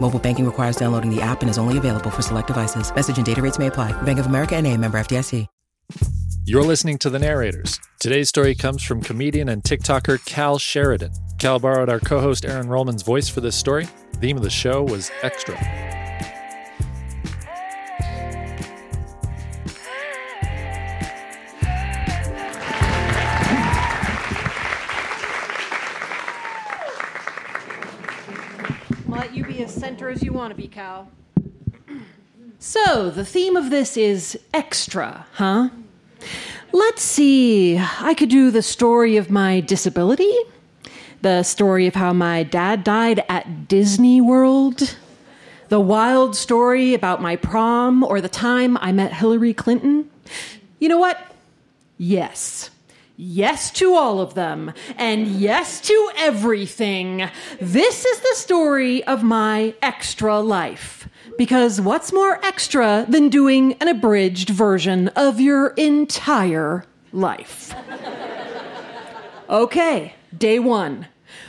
Mobile 0.00 0.18
banking 0.18 0.46
requires 0.46 0.76
downloading 0.76 1.14
the 1.14 1.20
app 1.20 1.42
and 1.42 1.50
is 1.50 1.58
only 1.58 1.76
available 1.76 2.10
for 2.10 2.22
select 2.22 2.46
devices. 2.46 2.94
Message 2.94 3.18
and 3.18 3.26
data 3.26 3.42
rates 3.42 3.58
may 3.58 3.66
apply. 3.66 3.92
Bank 4.02 4.18
of 4.18 4.26
America 4.26 4.56
and 4.56 4.66
a 4.66 4.74
member 4.74 4.98
FDIC. 4.98 5.46
You're 6.48 6.64
listening 6.64 6.96
to 7.00 7.10
The 7.10 7.18
Narrators. 7.18 7.78
Today's 8.00 8.30
story 8.30 8.54
comes 8.54 8.82
from 8.82 9.02
comedian 9.02 9.50
and 9.50 9.62
TikToker 9.62 10.24
Cal 10.24 10.58
Sheridan. 10.58 11.12
Cal 11.38 11.58
borrowed 11.58 11.90
our 11.90 12.00
co 12.00 12.20
host 12.20 12.46
Erin 12.46 12.68
Rollman's 12.68 13.02
voice 13.02 13.28
for 13.28 13.42
this 13.42 13.54
story. 13.54 13.86
The 14.12 14.18
theme 14.18 14.38
of 14.38 14.42
the 14.42 14.48
show 14.48 14.82
was 14.82 15.10
Extra. 15.22 15.97
Center 29.98 30.10
as 30.10 30.22
you 30.22 30.32
want 30.32 30.50
to 30.50 30.54
be, 30.54 30.68
Cal. 30.68 31.08
So, 32.60 33.08
the 33.08 33.24
theme 33.24 33.56
of 33.56 33.70
this 33.70 33.96
is 33.96 34.36
extra, 34.52 35.26
huh? 35.34 35.68
Let's 36.72 37.02
see. 37.02 37.78
I 37.78 38.14
could 38.14 38.28
do 38.28 38.50
the 38.50 38.62
story 38.62 39.16
of 39.16 39.30
my 39.30 39.60
disability, 39.60 40.32
the 41.22 41.44
story 41.44 41.86
of 41.86 41.94
how 41.94 42.12
my 42.12 42.42
dad 42.42 42.82
died 42.82 43.24
at 43.28 43.68
Disney 43.68 44.20
World, 44.20 44.96
the 45.68 45.78
wild 45.78 46.34
story 46.34 46.94
about 46.94 47.22
my 47.22 47.36
prom, 47.36 48.02
or 48.02 48.20
the 48.20 48.28
time 48.28 48.76
I 48.78 48.90
met 48.90 49.12
Hillary 49.12 49.54
Clinton. 49.54 50.10
You 50.80 50.88
know 50.88 50.98
what? 50.98 51.32
Yes. 51.96 52.70
Yes 53.20 53.72
to 53.72 53.94
all 53.94 54.20
of 54.20 54.34
them, 54.34 54.72
and 54.96 55.26
yes 55.26 55.80
to 55.80 56.10
everything. 56.16 57.28
This 57.60 58.04
is 58.04 58.20
the 58.20 58.34
story 58.36 59.02
of 59.02 59.24
my 59.24 59.74
extra 59.82 60.38
life. 60.38 61.08
Because 61.36 61.80
what's 61.80 62.12
more 62.12 62.38
extra 62.44 63.06
than 63.08 63.28
doing 63.28 63.72
an 63.80 63.88
abridged 63.88 64.50
version 64.50 65.08
of 65.16 65.40
your 65.40 65.70
entire 65.70 66.84
life? 67.12 67.74
Okay, 69.50 70.14
day 70.36 70.60
one. 70.60 71.08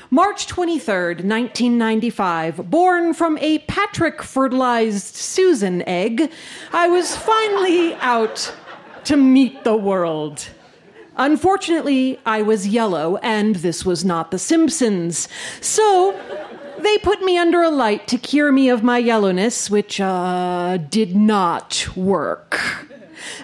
March 0.09 0.48
23rd, 0.48 1.23
1995, 1.23 2.67
born 2.72 3.14
from 3.14 3.38
a 3.38 3.59
Patrick 3.59 4.23
fertilized 4.23 5.16
Susan 5.16 5.83
egg, 5.83 6.32
I 6.73 6.88
was 6.88 7.16
finally 7.16 7.93
out 7.98 8.55
to 9.04 9.16
meet 9.16 9.64
the 9.64 9.77
world. 9.77 10.49
Unfortunately, 11.19 12.17
I 12.25 12.41
was 12.41 12.69
yellow, 12.69 13.17
and 13.17 13.57
this 13.57 13.85
was 13.85 14.05
not 14.05 14.31
The 14.31 14.39
Simpsons. 14.39 15.27
So 15.59 16.17
they 16.80 16.97
put 16.99 17.21
me 17.21 17.37
under 17.37 17.61
a 17.61 17.69
light 17.69 18.07
to 18.07 18.17
cure 18.17 18.53
me 18.53 18.69
of 18.69 18.83
my 18.83 18.99
yellowness, 18.99 19.69
which 19.69 19.99
uh, 19.99 20.77
did 20.89 21.17
not 21.17 21.85
work. 21.93 22.57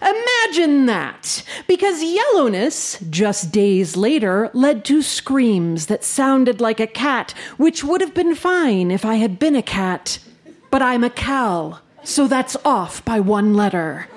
Imagine 0.02 0.86
that! 0.86 1.44
Because 1.68 2.02
yellowness, 2.02 2.98
just 3.10 3.52
days 3.52 3.98
later, 3.98 4.50
led 4.54 4.86
to 4.86 5.02
screams 5.02 5.88
that 5.88 6.06
sounded 6.06 6.62
like 6.62 6.80
a 6.80 6.88
cat, 6.88 7.34
which 7.58 7.84
would 7.84 8.00
have 8.00 8.14
been 8.14 8.36
fine 8.36 8.90
if 8.90 9.04
I 9.04 9.16
had 9.16 9.38
been 9.38 9.56
a 9.56 9.62
cat. 9.62 10.20
But 10.72 10.82
I'm 10.82 11.04
a 11.04 11.10
Cal, 11.10 11.82
so 12.04 12.26
that's 12.28 12.56
off 12.64 13.04
by 13.04 13.20
one 13.20 13.54
letter. 13.54 14.08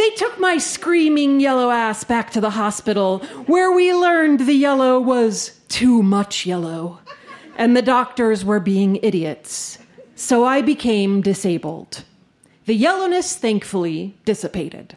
They 0.00 0.10
took 0.12 0.40
my 0.40 0.56
screaming 0.56 1.40
yellow 1.40 1.70
ass 1.70 2.04
back 2.04 2.30
to 2.30 2.40
the 2.40 2.48
hospital, 2.48 3.18
where 3.44 3.70
we 3.70 3.92
learned 3.92 4.40
the 4.40 4.54
yellow 4.54 4.98
was 4.98 5.60
too 5.68 6.02
much 6.02 6.46
yellow, 6.46 7.00
and 7.58 7.76
the 7.76 7.82
doctors 7.82 8.42
were 8.42 8.60
being 8.60 8.96
idiots. 9.02 9.76
So 10.14 10.46
I 10.46 10.62
became 10.62 11.20
disabled. 11.20 12.04
The 12.64 12.74
yellowness, 12.74 13.36
thankfully, 13.36 14.16
dissipated. 14.24 14.96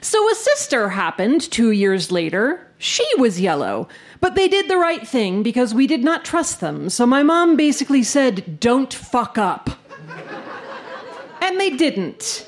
So 0.00 0.28
a 0.28 0.34
sister 0.34 0.88
happened 0.88 1.40
two 1.40 1.70
years 1.70 2.10
later. 2.10 2.66
She 2.78 3.06
was 3.16 3.40
yellow, 3.40 3.86
but 4.20 4.34
they 4.34 4.48
did 4.48 4.68
the 4.68 4.76
right 4.76 5.06
thing 5.06 5.44
because 5.44 5.72
we 5.72 5.86
did 5.86 6.02
not 6.02 6.24
trust 6.24 6.58
them. 6.58 6.90
So 6.90 7.06
my 7.06 7.22
mom 7.22 7.56
basically 7.56 8.02
said, 8.02 8.58
Don't 8.58 8.92
fuck 8.92 9.38
up. 9.38 9.70
and 11.40 11.60
they 11.60 11.70
didn't. 11.70 12.44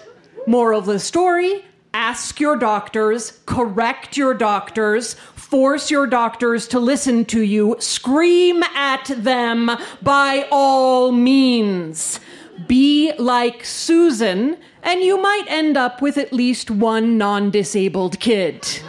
Moral 0.47 0.81
of 0.81 0.87
the 0.87 0.99
story 0.99 1.65
ask 1.93 2.39
your 2.39 2.57
doctors, 2.57 3.41
correct 3.47 4.17
your 4.17 4.35
doctors, 4.35 5.15
force 5.35 5.91
your 5.91 6.07
doctors 6.07 6.69
to 6.69 6.79
listen 6.79 7.25
to 7.25 7.43
you, 7.43 7.77
scream 7.81 8.63
at 8.75 9.05
them 9.17 9.71
by 10.03 10.47
all 10.51 11.13
means. 11.13 12.21
Be 12.67 13.13
like 13.19 13.65
Susan, 13.65 14.57
and 14.83 15.01
you 15.01 15.21
might 15.21 15.45
end 15.49 15.77
up 15.77 16.01
with 16.01 16.19
at 16.19 16.33
least 16.33 16.71
one 16.71 17.19
non 17.19 17.51
disabled 17.51 18.21
kid. 18.21 18.81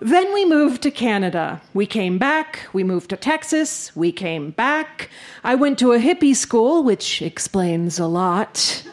Then 0.00 0.34
we 0.34 0.44
moved 0.44 0.82
to 0.82 0.90
Canada. 0.90 1.62
We 1.72 1.86
came 1.86 2.18
back. 2.18 2.68
We 2.74 2.84
moved 2.84 3.10
to 3.10 3.16
Texas. 3.16 3.94
We 3.96 4.12
came 4.12 4.50
back. 4.50 5.08
I 5.42 5.54
went 5.54 5.78
to 5.78 5.92
a 5.92 5.98
hippie 5.98 6.36
school, 6.36 6.82
which 6.82 7.22
explains 7.22 7.98
a 7.98 8.06
lot. 8.06 8.84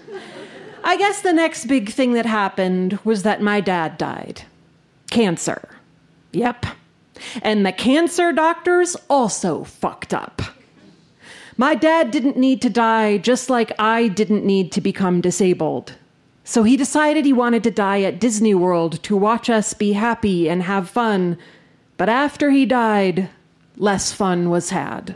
I 0.84 0.98
guess 0.98 1.22
the 1.22 1.34
next 1.34 1.66
big 1.66 1.90
thing 1.90 2.14
that 2.14 2.26
happened 2.26 3.00
was 3.04 3.24
that 3.24 3.42
my 3.42 3.62
dad 3.62 3.98
died. 3.98 4.44
Cancer. 5.10 5.70
Yep. 6.32 6.66
And 7.42 7.66
the 7.66 7.72
cancer 7.72 8.32
doctors 8.32 8.96
also 9.10 9.64
fucked 9.64 10.14
up. 10.14 10.42
My 11.58 11.76
dad 11.76 12.12
didn't 12.12 12.38
need 12.38 12.62
to 12.64 12.70
die 12.70 13.18
just 13.18 13.50
like 13.50 13.72
I 13.78 14.08
didn't 14.08 14.46
need 14.46 14.72
to 14.72 14.82
become 14.82 15.22
disabled. 15.22 15.94
So 16.44 16.64
he 16.64 16.76
decided 16.76 17.26
he 17.26 17.34
wanted 17.34 17.64
to 17.64 17.72
die 17.72 18.02
at 18.02 18.20
Disney 18.20 18.56
World 18.56 19.04
to 19.04 19.16
watch 19.16 19.50
us 19.50 19.74
be 19.74 19.94
happy 19.94 20.50
and 20.50 20.64
have 20.64 20.90
fun. 20.90 21.38
But 21.98 22.10
after 22.10 22.50
he 22.50 22.66
died, 22.66 23.30
less 23.78 24.12
fun 24.12 24.50
was 24.50 24.72
had. 24.72 25.16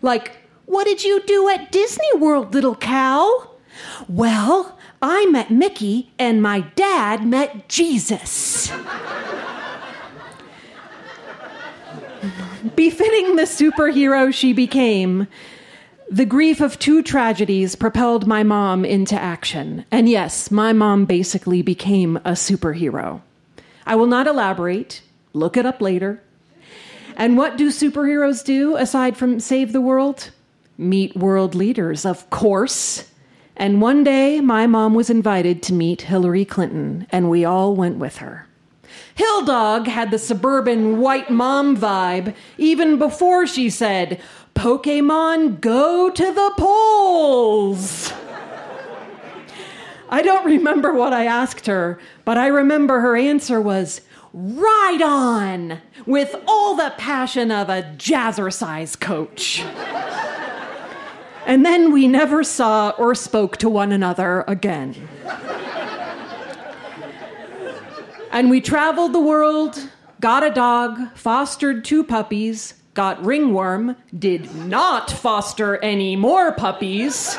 Like, 0.00 0.38
what 0.64 0.84
did 0.84 1.04
you 1.04 1.22
do 1.26 1.48
at 1.48 1.70
Disney 1.70 2.12
World, 2.16 2.54
little 2.54 2.74
Cal? 2.74 3.54
Well, 4.08 4.78
I 5.00 5.26
met 5.26 5.50
Mickey 5.50 6.10
and 6.18 6.42
my 6.42 6.60
dad 6.60 7.26
met 7.26 7.68
Jesus. 7.68 8.70
Befitting 12.74 13.36
the 13.36 13.42
superhero 13.42 14.32
she 14.34 14.52
became, 14.52 15.28
the 16.10 16.24
grief 16.24 16.60
of 16.60 16.78
two 16.78 17.02
tragedies 17.02 17.76
propelled 17.76 18.26
my 18.26 18.42
mom 18.42 18.84
into 18.84 19.14
action. 19.14 19.84
And 19.90 20.08
yes, 20.08 20.50
my 20.50 20.72
mom 20.72 21.04
basically 21.04 21.62
became 21.62 22.16
a 22.18 22.32
superhero. 22.32 23.20
I 23.86 23.94
will 23.94 24.06
not 24.06 24.26
elaborate, 24.26 25.02
look 25.32 25.56
it 25.56 25.66
up 25.66 25.80
later. 25.80 26.22
And 27.16 27.36
what 27.36 27.56
do 27.56 27.70
superheroes 27.70 28.44
do 28.44 28.76
aside 28.76 29.16
from 29.16 29.40
save 29.40 29.72
the 29.72 29.80
world? 29.80 30.30
Meet 30.78 31.16
world 31.16 31.54
leaders, 31.54 32.04
of 32.04 32.30
course. 32.30 33.07
And 33.58 33.82
one 33.82 34.04
day, 34.04 34.40
my 34.40 34.68
mom 34.68 34.94
was 34.94 35.10
invited 35.10 35.64
to 35.64 35.72
meet 35.72 36.02
Hillary 36.02 36.44
Clinton, 36.44 37.08
and 37.10 37.28
we 37.28 37.44
all 37.44 37.74
went 37.74 37.98
with 37.98 38.18
her. 38.18 38.46
Hill 39.16 39.44
Dog 39.44 39.88
had 39.88 40.12
the 40.12 40.18
suburban 40.18 41.00
white 41.00 41.28
mom 41.28 41.76
vibe 41.76 42.36
even 42.56 42.98
before 42.98 43.48
she 43.48 43.68
said, 43.68 44.20
Pokemon, 44.54 45.60
go 45.60 46.08
to 46.08 46.32
the 46.32 46.52
polls. 46.56 48.12
I 50.08 50.22
don't 50.22 50.46
remember 50.46 50.94
what 50.94 51.12
I 51.12 51.26
asked 51.26 51.66
her, 51.66 51.98
but 52.24 52.38
I 52.38 52.46
remember 52.46 53.00
her 53.00 53.16
answer 53.16 53.60
was, 53.60 54.00
Ride 54.32 55.02
on! 55.02 55.80
With 56.06 56.34
all 56.46 56.76
the 56.76 56.94
passion 56.96 57.50
of 57.50 57.68
a 57.68 57.82
jazzercise 57.98 58.98
coach. 58.98 59.64
And 61.48 61.64
then 61.64 61.92
we 61.92 62.06
never 62.06 62.44
saw 62.44 62.90
or 62.90 63.14
spoke 63.14 63.56
to 63.56 63.70
one 63.70 63.90
another 63.90 64.44
again. 64.46 64.94
and 68.30 68.50
we 68.50 68.60
traveled 68.60 69.14
the 69.14 69.20
world, 69.20 69.88
got 70.20 70.44
a 70.44 70.50
dog, 70.50 71.16
fostered 71.16 71.86
two 71.86 72.04
puppies, 72.04 72.74
got 72.92 73.24
ringworm, 73.24 73.96
did 74.16 74.54
not 74.54 75.10
foster 75.10 75.78
any 75.78 76.16
more 76.16 76.52
puppies. 76.52 77.38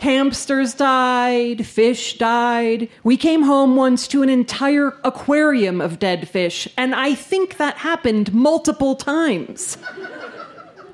Hamsters 0.00 0.74
died, 0.74 1.66
fish 1.66 2.18
died. 2.18 2.90
We 3.02 3.16
came 3.16 3.42
home 3.42 3.76
once 3.76 4.08
to 4.08 4.22
an 4.22 4.28
entire 4.28 4.88
aquarium 5.04 5.80
of 5.80 5.98
dead 5.98 6.28
fish, 6.28 6.68
and 6.76 6.94
I 6.94 7.14
think 7.14 7.56
that 7.56 7.78
happened 7.78 8.34
multiple 8.34 8.94
times. 8.94 9.78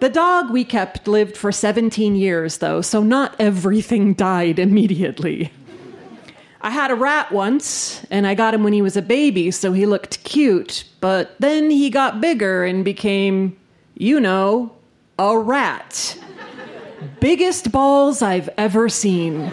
The 0.00 0.08
dog 0.08 0.50
we 0.50 0.64
kept 0.64 1.08
lived 1.08 1.36
for 1.36 1.50
17 1.50 2.16
years, 2.16 2.58
though, 2.58 2.80
so 2.80 3.02
not 3.02 3.34
everything 3.38 4.14
died 4.14 4.58
immediately. 4.58 5.52
I 6.60 6.70
had 6.70 6.90
a 6.90 6.94
rat 6.94 7.32
once, 7.32 8.04
and 8.10 8.26
I 8.26 8.34
got 8.34 8.54
him 8.54 8.62
when 8.62 8.72
he 8.72 8.82
was 8.82 8.96
a 8.96 9.02
baby, 9.02 9.50
so 9.50 9.72
he 9.72 9.86
looked 9.86 10.22
cute, 10.24 10.84
but 11.00 11.36
then 11.38 11.70
he 11.70 11.90
got 11.90 12.20
bigger 12.20 12.64
and 12.64 12.84
became, 12.84 13.56
you 13.94 14.20
know, 14.20 14.72
a 15.18 15.38
rat 15.38 16.18
biggest 17.20 17.72
balls 17.72 18.22
I've 18.22 18.48
ever 18.56 18.88
seen. 18.88 19.52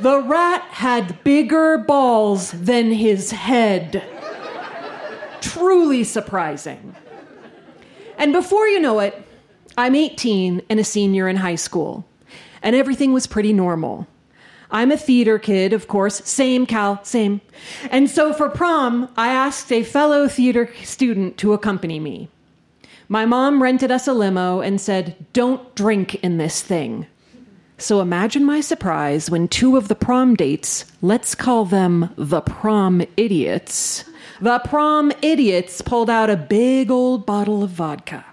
The 0.00 0.22
rat 0.22 0.62
had 0.70 1.22
bigger 1.24 1.78
balls 1.78 2.50
than 2.52 2.92
his 2.92 3.30
head. 3.30 4.04
Truly 5.40 6.04
surprising. 6.04 6.94
And 8.16 8.32
before 8.32 8.66
you 8.68 8.80
know 8.80 9.00
it, 9.00 9.22
I'm 9.78 9.94
18 9.94 10.62
and 10.70 10.80
a 10.80 10.84
senior 10.84 11.28
in 11.28 11.36
high 11.36 11.56
school, 11.56 12.04
and 12.62 12.74
everything 12.74 13.12
was 13.12 13.26
pretty 13.26 13.52
normal. 13.52 14.06
I'm 14.70 14.90
a 14.90 14.96
theater 14.96 15.38
kid, 15.38 15.72
of 15.72 15.86
course. 15.86 16.24
Same, 16.24 16.66
Cal, 16.66 17.04
same. 17.04 17.40
And 17.90 18.10
so 18.10 18.32
for 18.32 18.48
prom, 18.48 19.08
I 19.16 19.28
asked 19.28 19.70
a 19.70 19.82
fellow 19.82 20.28
theater 20.28 20.72
student 20.82 21.38
to 21.38 21.52
accompany 21.52 22.00
me. 22.00 22.28
My 23.08 23.24
mom 23.24 23.62
rented 23.62 23.90
us 23.92 24.08
a 24.08 24.12
limo 24.12 24.60
and 24.60 24.80
said, 24.80 25.14
Don't 25.32 25.74
drink 25.76 26.16
in 26.16 26.38
this 26.38 26.62
thing. 26.62 27.06
So 27.78 28.00
imagine 28.00 28.44
my 28.44 28.60
surprise 28.60 29.30
when 29.30 29.48
two 29.48 29.76
of 29.76 29.88
the 29.88 29.94
prom 29.94 30.34
dates, 30.34 30.86
let's 31.02 31.34
call 31.34 31.66
them 31.66 32.12
the 32.16 32.40
prom 32.40 33.02
idiots, 33.16 34.04
the 34.40 34.58
prom 34.60 35.12
idiots 35.22 35.80
pulled 35.82 36.10
out 36.10 36.30
a 36.30 36.36
big 36.36 36.90
old 36.90 37.26
bottle 37.26 37.62
of 37.62 37.70
vodka. 37.70 38.24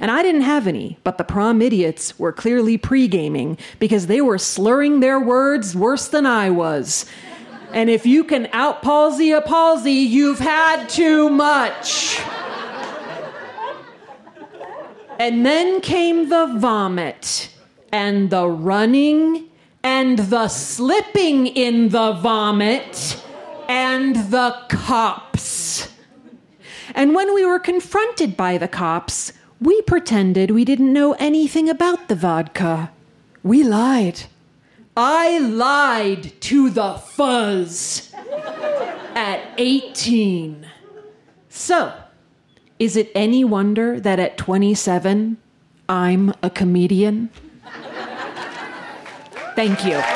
And 0.00 0.10
I 0.10 0.22
didn't 0.22 0.42
have 0.42 0.66
any, 0.66 0.98
but 1.04 1.16
the 1.18 1.24
prom 1.24 1.62
idiots 1.62 2.18
were 2.18 2.32
clearly 2.32 2.76
pre 2.76 3.08
gaming 3.08 3.56
because 3.78 4.06
they 4.06 4.20
were 4.20 4.38
slurring 4.38 5.00
their 5.00 5.20
words 5.20 5.76
worse 5.76 6.08
than 6.08 6.26
I 6.26 6.50
was. 6.50 7.06
And 7.72 7.90
if 7.90 8.06
you 8.06 8.24
can 8.24 8.48
out 8.52 8.82
palsy 8.82 9.32
a 9.32 9.40
palsy, 9.40 9.92
you've 9.92 10.38
had 10.38 10.88
too 10.88 11.28
much. 11.28 12.20
And 15.18 15.46
then 15.46 15.80
came 15.80 16.28
the 16.28 16.54
vomit, 16.58 17.50
and 17.90 18.28
the 18.28 18.46
running, 18.48 19.48
and 19.82 20.18
the 20.18 20.48
slipping 20.48 21.46
in 21.46 21.88
the 21.88 22.12
vomit, 22.12 23.22
and 23.68 24.16
the 24.30 24.56
cops. 24.68 25.88
And 26.94 27.14
when 27.14 27.34
we 27.34 27.44
were 27.44 27.58
confronted 27.58 28.36
by 28.36 28.58
the 28.58 28.68
cops, 28.68 29.32
we 29.60 29.82
pretended 29.82 30.50
we 30.50 30.64
didn't 30.64 30.92
know 30.92 31.12
anything 31.14 31.68
about 31.68 32.08
the 32.08 32.14
vodka. 32.14 32.90
We 33.42 33.62
lied. 33.62 34.22
I 34.96 35.38
lied 35.38 36.40
to 36.42 36.70
the 36.70 36.94
fuzz 36.94 38.12
at 39.14 39.40
18. 39.58 40.66
So, 41.48 41.92
is 42.78 42.96
it 42.96 43.10
any 43.14 43.44
wonder 43.44 44.00
that 44.00 44.18
at 44.18 44.36
27, 44.36 45.36
I'm 45.88 46.34
a 46.42 46.50
comedian? 46.50 47.30
Thank 49.54 49.84
you. 49.84 50.15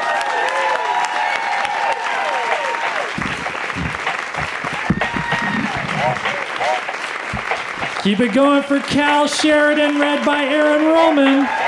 Keep 8.02 8.20
it 8.20 8.32
going 8.32 8.62
for 8.62 8.80
Cal 8.80 9.26
Sheridan, 9.26 9.98
read 9.98 10.24
by 10.24 10.44
Erin 10.44 10.86
Rollman. 10.86 11.59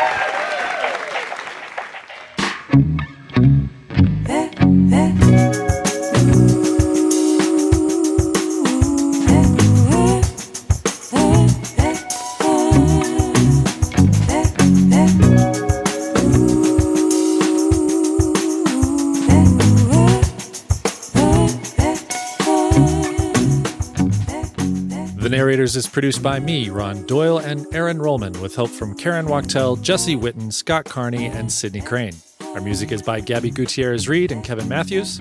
Narrators 25.43 25.75
is 25.75 25.89
produced 25.89 26.23
by 26.23 26.39
me, 26.39 26.71
Ron 26.71 27.05
Doyle, 27.05 27.39
and 27.39 27.67
Erin 27.75 27.99
Rollman, 27.99 28.41
with 28.41 28.55
help 28.55 28.71
from 28.71 28.97
Karen 28.97 29.27
Wachtel, 29.27 29.75
Jesse 29.75 30.15
Witten, 30.15 30.53
Scott 30.53 30.85
Carney, 30.85 31.27
and 31.27 31.51
Sydney 31.51 31.81
Crane. 31.81 32.15
Our 32.55 32.61
music 32.61 32.93
is 32.93 33.03
by 33.03 33.19
Gabby 33.19 33.51
Gutierrez 33.51 34.09
Reed 34.09 34.31
and 34.31 34.45
Kevin 34.45 34.69
Matthews. 34.69 35.21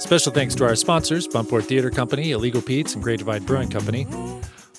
Special 0.00 0.32
thanks 0.32 0.56
to 0.56 0.64
our 0.64 0.74
sponsors, 0.74 1.28
Buntport 1.28 1.66
Theater 1.66 1.90
Company, 1.90 2.32
Illegal 2.32 2.60
Pete's, 2.60 2.94
and 2.94 3.04
Great 3.04 3.20
Divide 3.20 3.46
Brewing 3.46 3.70
Company. 3.70 4.04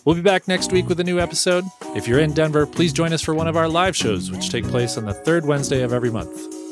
We'll 0.03 0.18
be 0.18 0.21
back 0.21 0.50
next 0.50 0.74
week 0.74 0.89
with 0.89 1.00
a 1.00 1.06
new 1.06 1.18
episode. 1.18 1.63
If 1.95 2.06
you're 2.06 2.19
in 2.19 2.33
Denver, 2.33 2.68
please 2.68 2.91
join 2.91 3.13
us 3.13 3.21
for 3.21 3.33
one 3.33 3.47
of 3.47 3.56
our 3.56 3.69
live 3.69 3.95
shows, 3.95 4.31
which 4.31 4.50
take 4.50 4.65
place 4.65 4.97
on 4.97 5.06
the 5.06 5.13
third 5.13 5.45
Wednesday 5.45 5.83
of 5.83 5.94
every 5.94 6.12
month. 6.12 6.62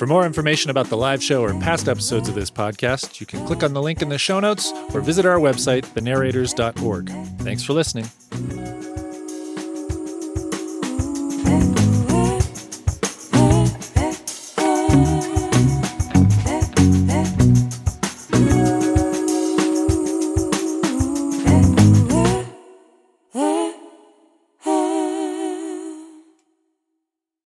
For 0.00 0.06
more 0.06 0.24
information 0.24 0.70
about 0.70 0.88
the 0.88 0.96
live 0.96 1.22
show 1.22 1.42
or 1.42 1.52
past 1.60 1.86
episodes 1.86 2.26
of 2.26 2.34
this 2.34 2.50
podcast, 2.50 3.20
you 3.20 3.26
can 3.26 3.46
click 3.46 3.62
on 3.62 3.74
the 3.74 3.82
link 3.82 4.00
in 4.00 4.08
the 4.08 4.16
show 4.16 4.40
notes 4.40 4.72
or 4.94 5.02
visit 5.02 5.26
our 5.26 5.38
website, 5.38 5.82
thenarrators.org. 5.92 7.10
Thanks 7.40 7.62
for 7.62 7.74
listening. 7.74 8.06